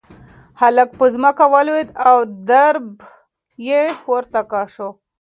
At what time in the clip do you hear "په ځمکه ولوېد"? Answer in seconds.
0.99-1.89